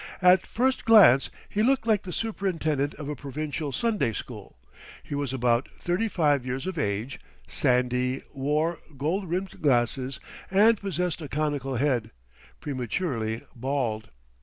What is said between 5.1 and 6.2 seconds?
was about thirty